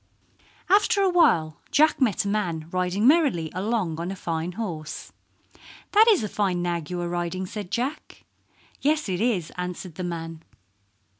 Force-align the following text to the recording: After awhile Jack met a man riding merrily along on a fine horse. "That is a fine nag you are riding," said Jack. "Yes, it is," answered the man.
After 0.67 1.03
awhile 1.03 1.59
Jack 1.69 2.01
met 2.01 2.25
a 2.25 2.27
man 2.27 2.67
riding 2.71 3.05
merrily 3.07 3.51
along 3.53 3.99
on 3.99 4.09
a 4.09 4.15
fine 4.15 4.53
horse. 4.53 5.13
"That 5.91 6.07
is 6.09 6.23
a 6.23 6.27
fine 6.27 6.63
nag 6.63 6.89
you 6.89 6.99
are 7.01 7.07
riding," 7.07 7.45
said 7.45 7.69
Jack. 7.69 8.23
"Yes, 8.79 9.07
it 9.07 9.21
is," 9.21 9.51
answered 9.59 9.93
the 9.93 10.03
man. 10.03 10.41